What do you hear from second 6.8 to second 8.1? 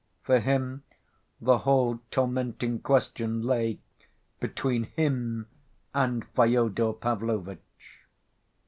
Pavlovitch.